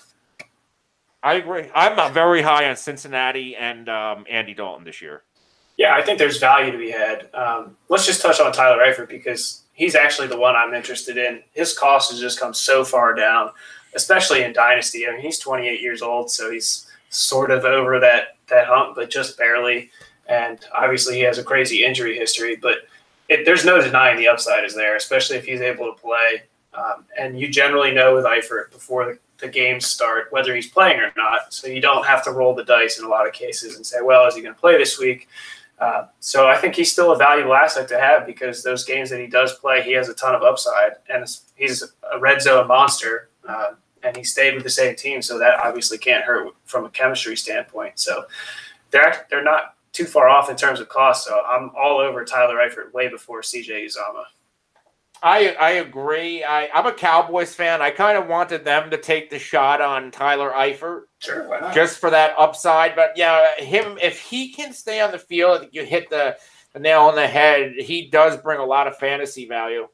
[1.22, 1.70] I agree.
[1.76, 5.24] I'm very high on Cincinnati and um, Andy Dalton this year.
[5.76, 7.30] Yeah, I think there's value to be had.
[7.36, 11.42] Um, let's just touch on Tyler Eifert because he's actually the one I'm interested in.
[11.54, 13.52] His cost has just come so far down,
[13.96, 15.08] especially in Dynasty.
[15.08, 19.10] I mean, he's 28 years old, so he's sort of over that that hump, but
[19.10, 19.90] just barely.
[20.28, 22.80] And obviously, he has a crazy injury history, but
[23.30, 26.44] it, there's no denying the upside is there, especially if he's able to play.
[26.74, 31.00] Um, and you generally know with Eifert before the, the games start whether he's playing
[31.00, 33.76] or not, so you don't have to roll the dice in a lot of cases
[33.76, 35.28] and say, well, is he going to play this week?
[35.80, 39.20] Uh, so I think he's still a valuable asset to have because those games that
[39.20, 43.30] he does play, he has a ton of upside, and he's a red zone monster.
[43.48, 46.90] Uh, and he stayed with the same team, so that obviously can't hurt from a
[46.90, 48.00] chemistry standpoint.
[48.00, 48.26] So
[48.92, 51.26] they're they're not too far off in terms of cost.
[51.26, 54.26] So I'm all over Tyler Eifert way before CJ Uzomah.
[55.22, 56.44] I I agree.
[56.44, 57.82] I, I'm a Cowboys fan.
[57.82, 61.74] I kind of wanted them to take the shot on Tyler Eifert Sure, why not?
[61.74, 62.96] just for that upside.
[62.96, 66.38] But yeah, him if he can stay on the field, I think you hit the,
[66.74, 67.74] the nail on the head.
[67.80, 69.88] He does bring a lot of fantasy value.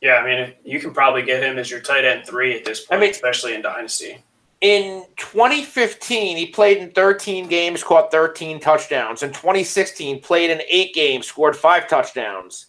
[0.00, 2.80] Yeah, I mean, you can probably get him as your tight end three at this
[2.84, 4.22] point, I mean- especially in Dynasty.
[4.60, 9.24] In 2015, he played in 13 games, caught 13 touchdowns.
[9.24, 12.66] In 2016, played in eight games, scored five touchdowns.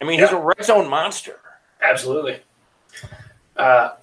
[0.00, 1.40] I mean, he's a red zone monster.
[1.82, 2.38] Absolutely.
[3.56, 3.94] Uh,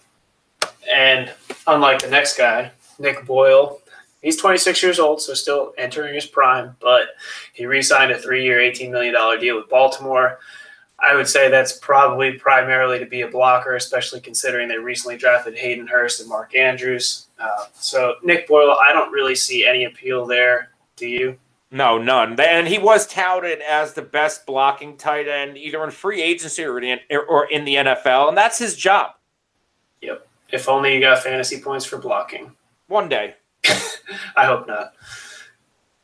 [0.91, 1.31] and
[1.67, 3.81] unlike the next guy, Nick Boyle,
[4.21, 7.09] he's 26 years old, so still entering his prime, but
[7.53, 10.39] he re signed a three year, $18 million deal with Baltimore.
[11.03, 15.57] I would say that's probably primarily to be a blocker, especially considering they recently drafted
[15.57, 17.27] Hayden Hurst and Mark Andrews.
[17.39, 20.69] Uh, so, Nick Boyle, I don't really see any appeal there.
[20.97, 21.39] Do you?
[21.71, 22.39] No, none.
[22.39, 26.79] And he was touted as the best blocking tight end, either in free agency or
[26.79, 29.13] in, or in the NFL, and that's his job.
[30.01, 30.27] Yep.
[30.51, 32.55] If only you got fantasy points for blocking.
[32.87, 33.35] One day.
[34.35, 34.93] I hope not.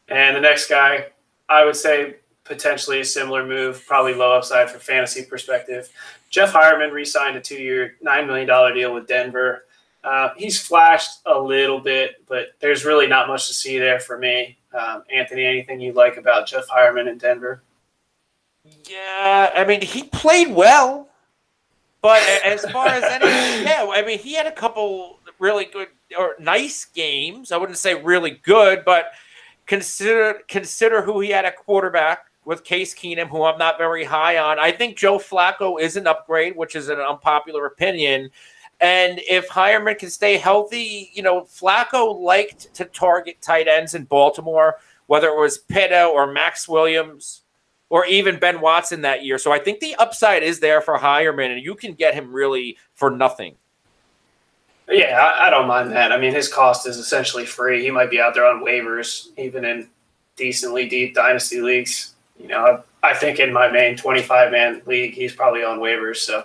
[0.08, 1.08] And the next guy,
[1.50, 5.90] I would say potentially a similar move, probably low upside for fantasy perspective.
[6.30, 9.66] Jeff Heuerman re-signed a two-year, nine million dollar deal with Denver.
[10.04, 14.18] Uh, he's flashed a little bit, but there's really not much to see there for
[14.18, 14.58] me.
[14.74, 17.64] Um, Anthony, anything you like about Jeff Heuerman in Denver?
[18.90, 21.07] Yeah, I mean, he played well,
[22.02, 26.36] but as far as any, yeah, I mean, he had a couple really good or
[26.40, 27.52] nice games.
[27.52, 29.12] I wouldn't say really good, but
[29.66, 34.38] consider consider who he had at quarterback with Case Keenum, who I'm not very high
[34.38, 34.58] on.
[34.58, 38.30] I think Joe Flacco is an upgrade, which is an unpopular opinion.
[38.80, 44.06] And if Heuerman can stay healthy, you know, Flacco liked to target tight ends in
[44.06, 47.42] Baltimore, whether it was Pitta or Maxx Williams
[47.90, 49.38] or even Ben Watson that year.
[49.38, 52.78] So I think the upside is there for Heuerman, and you can get him really
[52.94, 53.56] for nothing.
[54.90, 56.12] Yeah, I, I don't mind that.
[56.12, 57.84] I mean, his cost is essentially free.
[57.84, 59.90] He might be out there on waivers, even in
[60.36, 62.14] decently deep dynasty leagues.
[62.40, 66.18] You know, I, I think in my main 25 man league, he's probably on waivers.
[66.18, 66.44] So,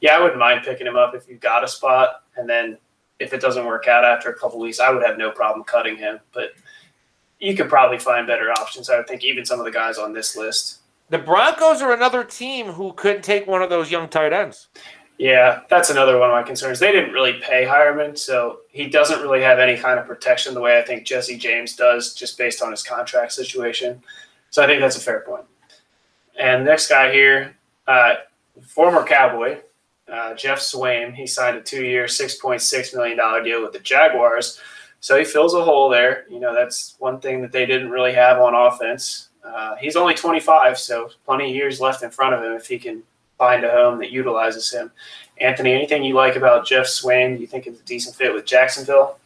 [0.00, 2.22] yeah, I wouldn't mind picking him up if you've got a spot.
[2.36, 2.78] And then
[3.18, 5.96] if it doesn't work out after a couple weeks, I would have no problem cutting
[5.96, 6.18] him.
[6.32, 6.52] But
[7.40, 8.88] you could probably find better options.
[8.88, 10.78] I would think even some of the guys on this list.
[11.12, 14.68] The Broncos are another team who couldn't take one of those young tight ends.
[15.18, 16.78] Yeah, that's another one of my concerns.
[16.78, 20.62] They didn't really pay Heuerman, so he doesn't really have any kind of protection the
[20.62, 24.02] way I think Jesse James does, just based on his contract situation.
[24.48, 25.44] So I think that's a fair point.
[26.40, 28.14] And next guy here, uh,
[28.66, 29.58] former Cowboy,
[30.10, 31.14] uh, Jeff Swaim.
[31.14, 34.58] He signed a two-year, six point six million dollar deal with the Jaguars.
[35.00, 36.24] So he fills a hole there.
[36.30, 39.28] You know, that's one thing that they didn't really have on offense.
[39.44, 42.78] Uh, he's only 25, so plenty of years left in front of him if he
[42.78, 43.02] can
[43.38, 44.90] find a home that utilizes him.
[45.40, 47.34] Anthony, anything you like about Jeff Swaim?
[47.34, 49.18] Do you think it's a decent fit with Jacksonville?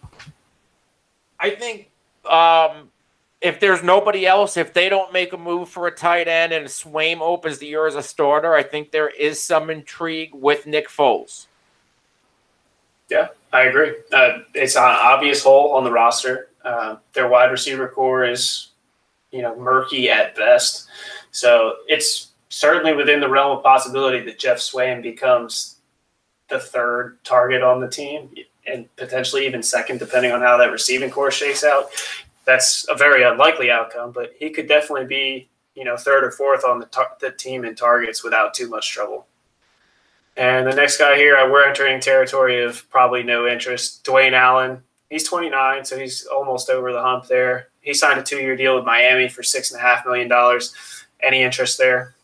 [1.38, 1.90] I think
[2.24, 2.88] um,
[3.40, 6.66] if there's nobody else, if they don't make a move for a tight end and
[6.66, 10.88] Swaim opens the year as a starter, I think there is some intrigue with Nick
[10.88, 11.46] Foles.
[13.08, 13.94] Yeah, I agree.
[14.12, 16.48] Uh, it's an obvious hole on the roster.
[16.64, 18.70] Uh, their wide receiver core is,
[19.36, 20.88] you know, murky at best.
[21.30, 25.76] So it's certainly within the realm of possibility that Jeff Swaim becomes
[26.48, 28.30] the third target on the team
[28.66, 31.90] and potentially even second, depending on how that receiving core shakes out.
[32.44, 36.64] That's a very unlikely outcome, but he could definitely be, you know, third or fourth
[36.64, 39.26] on the, tar- the team in targets without too much trouble.
[40.36, 44.04] And the next guy here, we're entering territory of probably no interest.
[44.04, 47.68] Dwayne Allen, he's 29, so he's almost over the hump there.
[47.86, 50.74] He signed a two-year deal with Miami for six and a half million dollars.
[51.22, 52.16] Any interest there?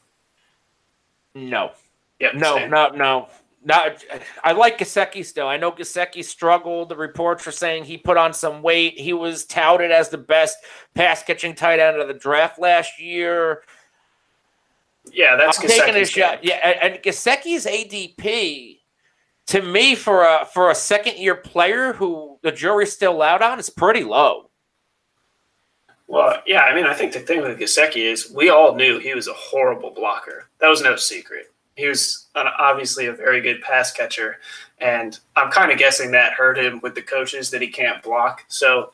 [1.36, 1.70] No,
[2.18, 2.34] Yep.
[2.34, 2.70] no, same.
[2.70, 3.28] no, no.
[3.64, 4.04] Not,
[4.42, 5.46] I like Gesicki still.
[5.46, 6.88] I know Gesicki struggled.
[6.88, 8.98] The reports are saying he put on some weight.
[8.98, 10.56] He was touted as the best
[10.96, 13.62] pass catching tight end of the draft last year.
[15.12, 16.42] Yeah, that's I'm taking a shot.
[16.42, 18.80] Yeah, and, and Gesicki's ADP
[19.46, 23.60] to me for a for a second year player who the jury's still out on
[23.60, 24.50] is pretty low.
[26.12, 29.14] Well, yeah, I mean, I think the thing with Gesicki is we all knew he
[29.14, 30.46] was a horrible blocker.
[30.58, 31.50] That was no secret.
[31.74, 34.38] He was an, obviously a very good pass catcher,
[34.76, 38.44] and I'm kind of guessing that hurt him with the coaches that he can't block.
[38.48, 38.92] So,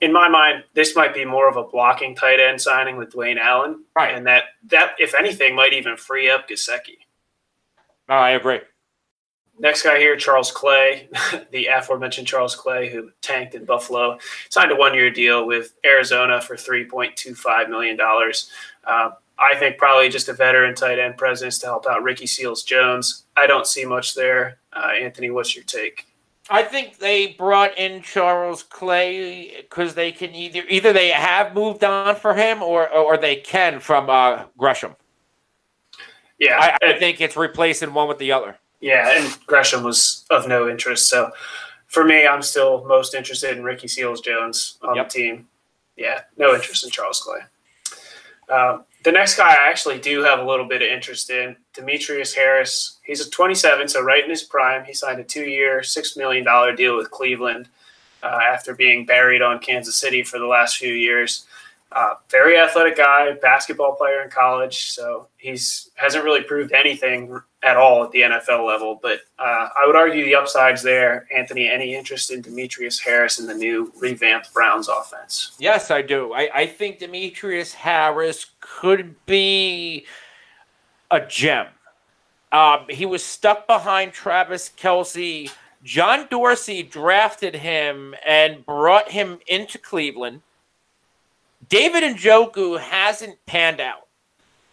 [0.00, 3.38] in my mind, this might be more of a blocking tight end signing with Dwayne
[3.38, 4.14] Allen, Right.
[4.14, 6.96] and that that if anything might even free up Gesicki.
[8.08, 8.60] No, I agree.
[9.58, 11.08] Next guy here, Charles Clay,
[11.52, 16.56] the aforementioned Charles Clay, who tanked in Buffalo, signed a one-year deal with Arizona for
[16.56, 18.50] three point two five million dollars.
[18.84, 22.62] Uh, I think probably just a veteran tight end presence to help out Ricky Seals
[22.62, 23.24] Jones.
[23.36, 24.58] I don't see much there.
[24.72, 26.06] Uh, Anthony, what's your take?
[26.50, 31.82] I think they brought in Charles Clay because they can either either they have moved
[31.84, 34.94] on for him or or they can from uh, Gresham.
[36.38, 38.58] Yeah, I, I think it's replacing one with the other.
[38.84, 41.08] Yeah, and Gresham was of no interest.
[41.08, 41.30] So
[41.86, 45.08] for me, I'm still most interested in Ricky Seals Jones on Yep.
[45.08, 45.48] the team.
[45.96, 47.40] Yeah, no interest in Charles Clay.
[48.54, 52.34] Um, the next guy I actually do have a little bit of interest in, Demetrius
[52.34, 52.98] Harris.
[53.04, 54.84] He's a 27, so right in his prime.
[54.84, 57.68] He signed a two-year, six million dollar deal with Cleveland
[58.22, 61.46] uh, after being buried on Kansas City for the last few years.
[61.94, 67.76] Uh, very athletic guy, basketball player in college, so he's hasn't really proved anything at
[67.76, 68.98] all at the NFL level.
[69.00, 71.28] But uh, I would argue the upsides there.
[71.32, 75.54] Anthony, any interest in Demetrius Harris in the new revamped Browns offense?
[75.60, 76.32] Yes, I do.
[76.32, 80.04] I, I think Demetrius Harris could be
[81.12, 81.68] a gem.
[82.50, 85.48] Um, he was stuck behind Travis Kelce.
[85.84, 90.42] John Dorsey drafted him and brought him into Cleveland.
[91.68, 94.08] David and Njoku hasn't panned out.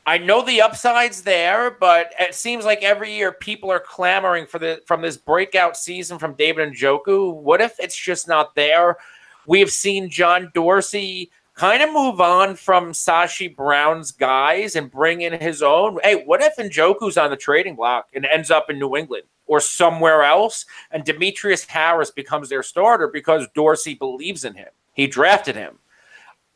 [0.06, 4.58] I know the upside's there, but it seems like every year people are clamoring for
[4.58, 7.36] the from this breakout season from David and Njoku.
[7.36, 8.98] What if it's just not there?
[9.46, 15.22] We have seen John Dorsey kind of move on from Sashi Brown's guys and bring
[15.22, 16.00] in his own.
[16.04, 19.60] Hey, what if Njoku's on the trading block and ends up in New England or
[19.60, 24.70] somewhere else and Demetrius Harris becomes their starter because Dorsey believes in him?
[24.94, 25.78] He drafted him.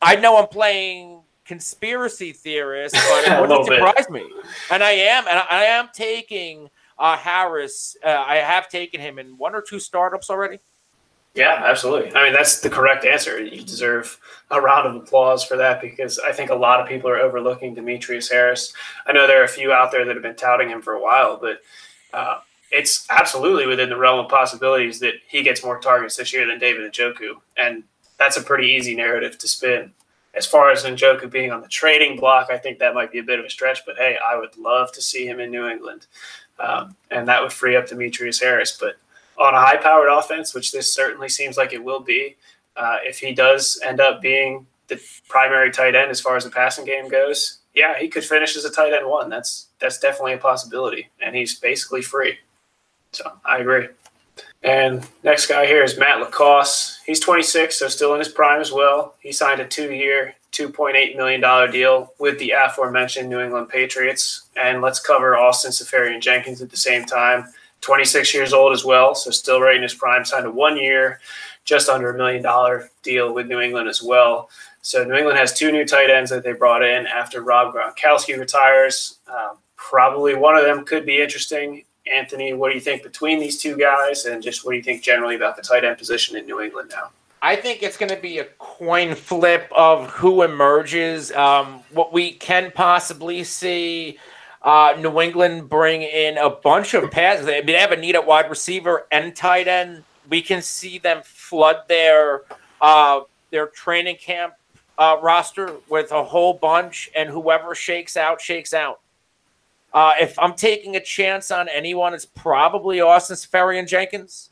[0.02, 3.78] I know I'm playing conspiracy theorist, but it wouldn't little bit.
[3.78, 4.24] surprise me.
[4.70, 7.96] And I am, and I, I am taking uh, Harris.
[8.04, 10.58] Uh, I have taken him in one or two startups already.
[11.34, 12.14] Yeah, absolutely.
[12.16, 13.38] I mean, that's the correct answer.
[13.38, 14.18] You deserve
[14.50, 17.74] a round of applause for that because I think a lot of people are overlooking
[17.74, 18.72] Demetrius Harris.
[19.06, 21.02] I know there are a few out there that have been touting him for a
[21.02, 21.60] while, but
[22.14, 22.40] uh,
[22.72, 26.58] it's absolutely within the realm of possibilities that he gets more targets this year than
[26.58, 27.34] David Njoku.
[27.58, 27.84] And
[28.18, 29.92] that's a pretty easy narrative to spin.
[30.34, 33.22] As far as Njoku being on the trading block, I think that might be a
[33.22, 36.06] bit of a stretch, but hey, I would love to see him in New England.
[36.58, 38.76] Um, and that would free up Demetrius Harris.
[38.78, 38.96] But
[39.38, 42.36] on a high powered offense, which this certainly seems like it will be,
[42.76, 46.50] uh, if he does end up being the primary tight end as far as the
[46.50, 49.28] passing game goes, yeah, he could finish as a tight end one.
[49.28, 52.38] That's that's definitely a possibility, and he's basically free.
[53.12, 53.88] So I agree.
[54.66, 56.98] And next guy here is Matt LaCosse.
[57.06, 59.14] He's 26, so still in his prime as well.
[59.20, 64.48] He signed a two-year, $2.8 million deal with the aforementioned New England Patriots.
[64.56, 67.46] And let's cover Austin Seferian Jenkins at the same time.
[67.82, 70.24] 26 years old as well, so still right in his prime.
[70.24, 71.20] Signed a one-year,
[71.64, 74.50] just under a million dollar deal with New England as well.
[74.82, 78.36] So New England has two new tight ends that they brought in after Rob Gronkowski
[78.36, 79.18] retires.
[79.28, 81.84] Um, probably one of them could be interesting.
[82.12, 85.02] Anthony, what do you think between these two guys, and just what do you think
[85.02, 87.10] generally about the tight end position in New England now?
[87.42, 91.30] I think it's going to be a coin flip of who emerges.
[91.32, 94.18] Um, what we can possibly see
[94.62, 98.50] uh, New England bring in a bunch of mean, they have a need at wide
[98.50, 100.02] receiver and tight end.
[100.28, 102.42] We can see them flood their
[102.80, 104.54] uh, their training camp
[104.98, 109.00] uh, roster with a whole bunch, and whoever shakes out, shakes out.
[109.92, 114.50] Uh, if I'm taking a chance on anyone, it's probably Austin Seferian Jenkins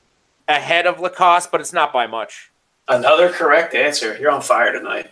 [0.49, 2.51] ahead of LaCosse, but it's not by much.
[2.89, 4.17] Another correct answer.
[4.19, 5.11] You're on fire tonight.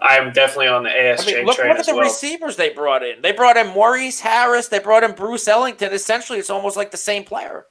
[0.00, 2.04] I'm definitely on the ASJ I mean, look, train look at the well.
[2.04, 3.22] receivers they brought in.
[3.22, 4.68] They brought in Maurice Harris.
[4.68, 5.92] They brought in Bruce Ellington.
[5.92, 7.66] Essentially, it's almost like the same player.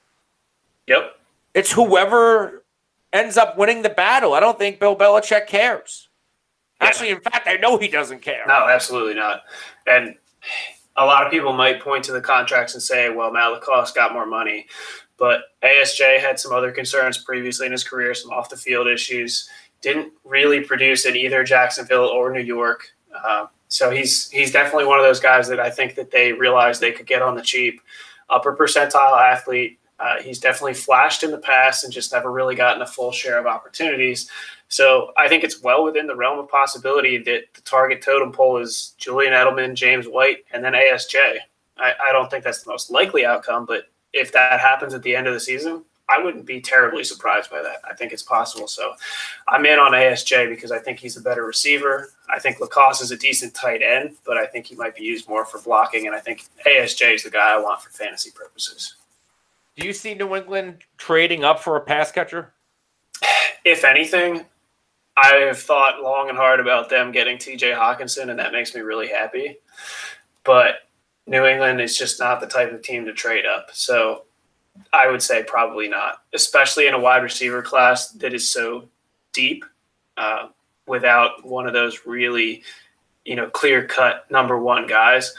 [0.86, 1.16] Yep.
[1.54, 2.64] It's whoever
[3.12, 4.34] ends up winning the battle.
[4.34, 6.08] I don't think Bill Belichick cares.
[6.80, 6.88] Yeah.
[6.88, 8.44] Actually, in fact, I know he doesn't care.
[8.46, 9.42] No, absolutely not.
[9.86, 10.16] And
[10.96, 14.26] a lot of people might point to the contracts and say, well, LaCosse got more
[14.26, 14.66] money.
[15.16, 19.48] But ASJ had some other concerns previously in his career, some off the field issues.
[19.80, 22.88] Didn't really produce in either Jacksonville or New York.
[23.24, 26.80] Uh, so he's he's definitely one of those guys that I think that they realized
[26.80, 27.80] they could get on the cheap.
[28.30, 29.78] Upper percentile athlete.
[30.00, 33.38] Uh, he's definitely flashed in the past and just never really gotten a full share
[33.38, 34.28] of opportunities.
[34.74, 38.56] So I think it's well within the realm of possibility that the target totem pole
[38.56, 41.36] is Julian Edelman, James White, and then ASJ.
[41.76, 45.14] I, I don't think that's the most likely outcome, but if that happens at the
[45.14, 47.82] end of the season, I wouldn't be terribly surprised by that.
[47.88, 48.66] I think it's possible.
[48.66, 48.94] So
[49.46, 52.10] I'm in on ASJ because I think he's a better receiver.
[52.28, 55.28] I think LaCosse is a decent tight end, but I think he might be used
[55.28, 56.08] more for blocking.
[56.08, 58.96] And I think ASJ is the guy I want for fantasy purposes.
[59.76, 62.54] Do you see New England trading up for a pass catcher?
[63.64, 64.44] If anything,
[65.16, 68.80] I have thought long and hard about them getting TJ Hockenson, and that makes me
[68.80, 69.58] really happy.
[70.42, 70.88] But
[71.26, 73.68] New England is just not the type of team to trade up.
[73.72, 74.24] So
[74.92, 78.88] I would say probably not, especially in a wide receiver class that is so
[79.32, 79.64] deep.
[80.16, 80.48] Uh,
[80.86, 82.62] without one of those really,
[83.24, 85.34] you know, clear cut number one guys.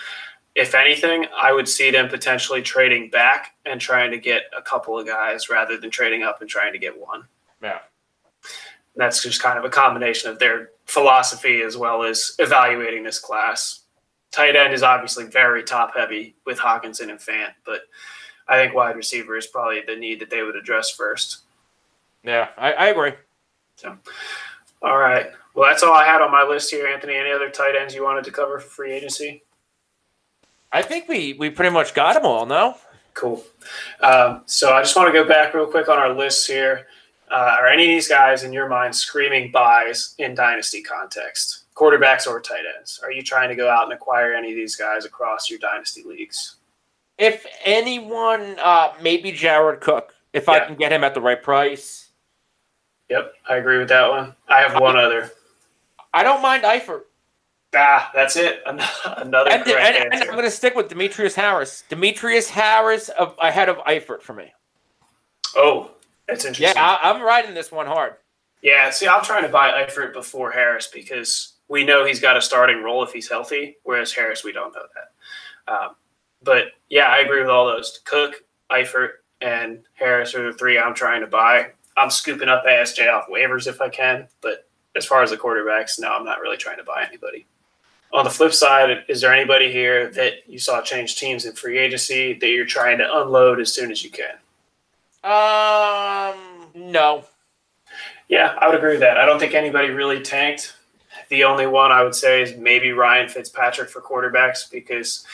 [0.55, 4.97] If anything, I would see them potentially trading back and trying to get a couple
[4.97, 7.25] of guys rather than trading up and trying to get one.
[7.61, 7.79] Yeah.
[8.95, 13.81] That's just kind of a combination of their philosophy as well as evaluating this class.
[14.31, 17.81] Tight end is obviously very top heavy with Hockenson and Fant, but
[18.47, 21.39] I think wide receiver is probably the need that they would address first.
[22.23, 23.13] Yeah, I, I agree.
[23.75, 23.97] So,
[24.81, 25.27] all right.
[25.53, 27.15] Well, that's all I had on my list here, Anthony.
[27.15, 29.43] Any other tight ends you wanted to cover for free agency?
[30.71, 32.45] I think we we pretty much got them all.
[32.45, 32.77] No.
[33.13, 33.41] Cool.
[34.01, 36.87] Um, so I just want to go back real quick on our lists here.
[37.35, 41.65] Uh, are any of these guys in your mind screaming buys in dynasty context?
[41.75, 43.01] Quarterbacks or tight ends?
[43.03, 46.01] Are you trying to go out and acquire any of these guys across your dynasty
[46.03, 46.55] leagues?
[47.17, 52.07] If anyone, uh, maybe Jared Cook, if I can get him at the right price.
[53.09, 54.33] Yep, I agree with that one.
[54.47, 55.29] I have one other.
[56.13, 57.01] I don't mind Eifert.
[57.75, 58.61] Ah, that's it.
[58.65, 60.23] Another And, correct and, and.
[60.23, 61.83] I'm going to stick with Demetrius Harris.
[61.89, 64.53] Demetrius Harris of, ahead of Eifert for me.
[65.57, 65.91] oh,
[66.27, 66.81] that's Yeah, interesting.
[66.81, 68.15] I, I'm riding this one hard.
[68.61, 72.41] Yeah, see, I'm trying to buy Eifert before Harris because we know he's got a
[72.41, 75.71] starting role if he's healthy, whereas Harris, we don't know that.
[75.73, 75.95] Um,
[76.43, 78.01] but yeah, I agree with all those.
[78.05, 79.09] Cook, Eifert,
[79.41, 81.71] and Harris are the three I'm trying to buy.
[81.97, 85.99] I'm scooping up ASJ off waivers if I can, but as far as the quarterbacks,
[85.99, 87.45] no, I'm not really trying to buy anybody.
[88.13, 91.77] On the flip side, is there anybody here that you saw change teams in free
[91.77, 94.35] agency that you're trying to unload as soon as you can?
[95.25, 97.25] Um, no.
[98.29, 99.17] Yeah, I would agree with that.
[99.17, 100.75] I don't think anybody really tanked.
[101.29, 105.25] The only one I would say is maybe Ryan Fitzpatrick for quarterbacks because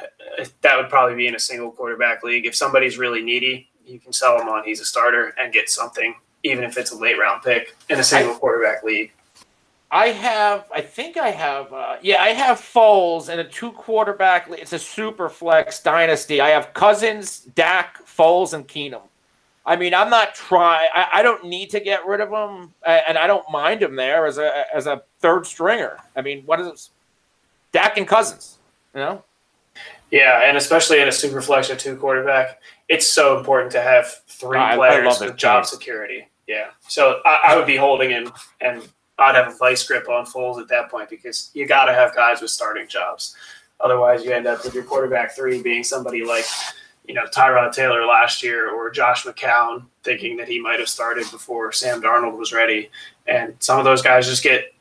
[0.00, 2.46] uh, that would probably be in a single quarterback league.
[2.46, 6.14] If somebody's really needy, you can sell him on he's a starter and get something,
[6.42, 9.12] even if it's a late round pick in a single quarterback league.
[9.90, 14.48] I have, I think I have, uh, yeah, I have Foles in a two quarterback.
[14.48, 14.60] League.
[14.60, 16.40] It's a super flex dynasty.
[16.40, 19.02] I have Cousins, Dak, Foles, and Keenum.
[19.68, 20.88] I mean, I'm not trying.
[20.94, 24.24] I, I don't need to get rid of him, and I don't mind him there
[24.26, 25.96] as a as a third stringer.
[26.14, 26.90] I mean, what is this?
[27.72, 28.58] Dak and Cousins?
[28.94, 29.24] You know,
[30.10, 34.22] Yeah, and especially in a super flex or two quarterback, it's so important to have
[34.28, 35.68] three I- I players it, with job too.
[35.76, 36.28] security.
[36.46, 38.88] Yeah, so I, I would be holding him, and
[39.18, 42.14] I'd have a vice grip on Foles at that point because you got to have
[42.14, 43.34] guys with starting jobs.
[43.80, 46.44] Otherwise, you end up with your quarterback three being somebody like,
[47.06, 51.30] you know, Tyrod Taylor last year or Josh McCown, thinking that he might have started
[51.30, 52.90] before Sam Darnold was ready,
[53.26, 54.72] and some of those guys just get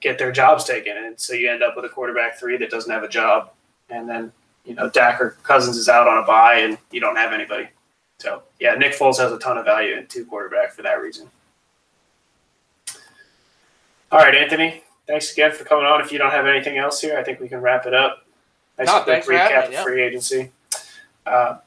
[0.00, 2.90] get their jobs taken, and so you end up with a quarterback three that doesn't
[2.90, 3.50] have a job,
[3.90, 4.32] and then
[4.68, 7.68] you know, Dak or Cousins is out on a bye and you don't have anybody.
[8.18, 11.30] So, yeah, Nick Foles has a ton of value in two quarterback for that reason.
[14.12, 16.00] All right, Anthony, thanks again for coming on.
[16.02, 18.26] If you don't have anything else here, I think we can wrap it up.
[18.78, 19.82] Nice No, quick thanks for having recap of yeah.
[19.82, 20.50] free agency.
[21.24, 21.58] Uh,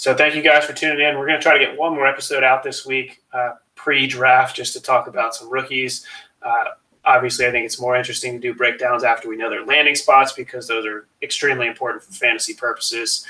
[0.00, 1.18] so, thank you guys for tuning in.
[1.18, 4.56] We're going to try to get one more episode out this week, uh, pre draft,
[4.56, 6.06] just to talk about some rookies.
[6.40, 6.64] Uh,
[7.04, 10.32] obviously, I think it's more interesting to do breakdowns after we know their landing spots
[10.32, 13.26] because those are extremely important for fantasy purposes.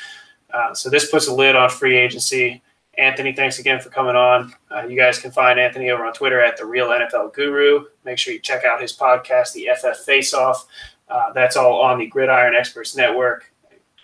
[0.55, 2.63] Uh, so this puts a lid on free agency.
[2.97, 4.55] Anthony, thanks again for coming on.
[4.71, 7.87] Uh, you guys can find Anthony over on Twitter at the Real NFL Guru.
[8.05, 10.67] Make sure you check out his podcast, the FF Face Off.
[11.09, 13.53] Uh, that's all on the Gridiron Experts Network,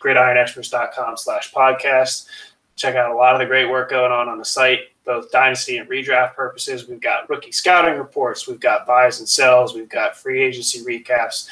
[0.03, 2.27] gridironexperts.com slash podcast.
[2.77, 5.79] Check out a lot of the great work going on on the site, both dynasty
[5.79, 6.87] and redraft purposes.
[6.89, 11.49] We've got rookie scouting reports, we've got buys and sells, we've got free agency recaps,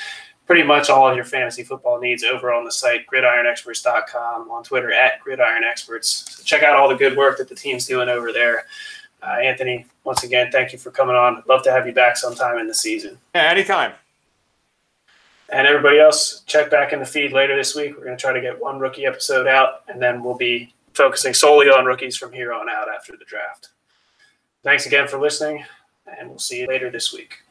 [0.47, 4.93] pretty much all of your fantasy football needs over on the site, gridironexperts.com, on Twitter
[4.93, 6.05] at gridironexperts.
[6.05, 8.67] So check out all the good work that the team's doing over there.
[9.23, 11.43] Uh, Anthony, once again, thank you for coming on.
[11.49, 13.19] Love to have you back sometime in the season.
[13.35, 13.93] yeah, anytime.
[15.49, 17.97] And everybody else, check back in the feed later this week.
[17.97, 21.35] We're going to try to get one rookie episode out, and then we'll be focusing
[21.35, 23.71] solely on rookies from here on out after the draft.
[24.63, 25.65] Thanks again for listening,
[26.19, 27.44] and we'll see you later this week.